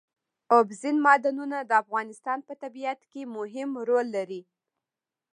اوبزین 0.55 0.95
معدنونه 1.05 1.57
د 1.63 1.71
افغانستان 1.83 2.39
په 2.47 2.53
طبیعت 2.63 2.99
کې 3.11 3.21
مهم 3.37 3.69
رول 3.89 4.07
لري. 4.15 4.41